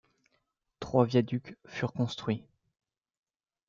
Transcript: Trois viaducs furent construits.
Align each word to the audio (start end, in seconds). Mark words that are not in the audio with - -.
Trois 0.79 1.05
viaducs 1.05 1.55
furent 1.67 1.93
construits. 1.93 2.43